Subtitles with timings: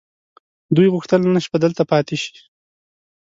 [0.75, 2.33] دوی غوښتل نن شپه دلته پاتې شي.